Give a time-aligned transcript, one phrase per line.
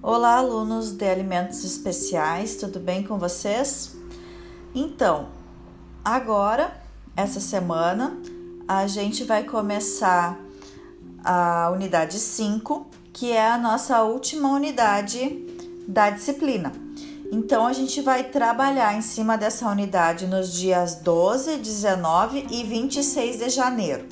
[0.00, 3.96] Olá, alunos de alimentos especiais, tudo bem com vocês?
[4.72, 5.26] Então,
[6.04, 6.80] agora,
[7.16, 8.16] essa semana,
[8.68, 10.38] a gente vai começar
[11.24, 15.44] a unidade 5, que é a nossa última unidade
[15.88, 16.72] da disciplina.
[17.32, 23.38] Então, a gente vai trabalhar em cima dessa unidade nos dias 12, 19 e 26
[23.40, 24.06] de janeiro.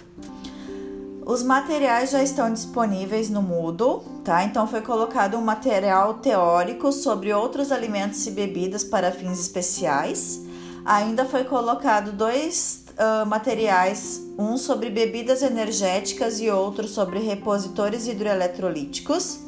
[1.27, 4.45] Os materiais já estão disponíveis no Moodle, tá?
[4.45, 10.41] Então foi colocado um material teórico sobre outros alimentos e bebidas para fins especiais.
[10.85, 19.41] Ainda foi colocado dois uh, materiais, um sobre bebidas energéticas e outro sobre repositores hidroeletrolíticos.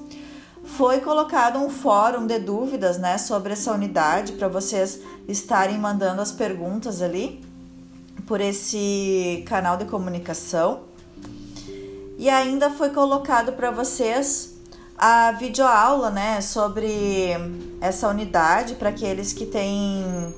[0.64, 6.32] Foi colocado um fórum de dúvidas, né, sobre essa unidade para vocês estarem mandando as
[6.32, 7.40] perguntas ali
[8.26, 10.87] por esse canal de comunicação.
[12.18, 14.58] E ainda foi colocado para vocês
[14.98, 17.30] a videoaula, né, sobre
[17.80, 20.34] essa unidade para aqueles que têm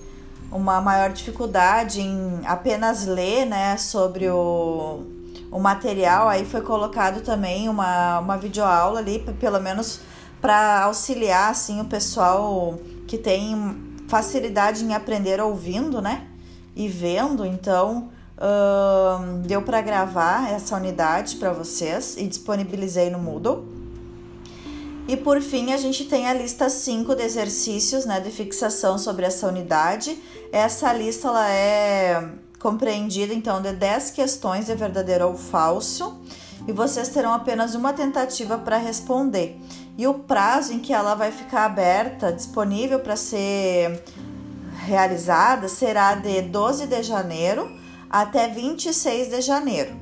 [0.53, 5.05] uma maior dificuldade em apenas ler, né, sobre o,
[5.50, 6.28] o material.
[6.28, 10.00] Aí foi colocado também uma, uma videoaula ali, pelo menos
[10.39, 16.27] para auxiliar assim o pessoal que tem facilidade em aprender ouvindo, né,
[16.77, 17.47] e vendo.
[17.47, 18.11] Então
[18.41, 23.67] Uh, deu para gravar essa unidade para vocês e disponibilizei no Moodle.
[25.07, 29.27] E por fim, a gente tem a lista 5 de exercícios né, de fixação sobre
[29.27, 30.19] essa unidade.
[30.53, 36.19] Essa lista ela é compreendida então de 10 questões de verdadeiro ou falso
[36.67, 39.59] e vocês terão apenas uma tentativa para responder.
[39.99, 44.03] E o prazo em que ela vai ficar aberta, disponível para ser
[44.87, 47.80] realizada, será de 12 de janeiro
[48.11, 49.97] até 26 de janeiro.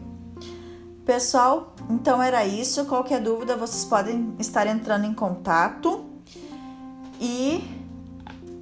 [1.05, 2.85] Pessoal, então era isso.
[2.87, 6.05] Qualquer dúvida, vocês podem estar entrando em contato.
[7.21, 7.65] E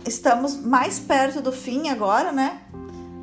[0.06, 2.62] estamos mais perto do fim agora, né?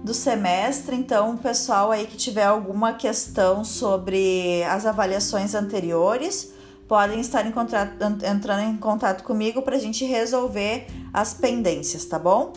[0.04, 0.96] Do semestre.
[0.96, 6.54] Então, pessoal aí que tiver alguma questão sobre as avaliações anteriores,
[6.88, 7.94] podem estar em contato,
[8.26, 12.54] entrando em contato comigo para a gente resolver as pendências, tá bom?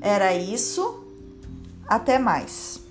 [0.00, 1.04] Era isso.
[1.88, 2.87] Até mais.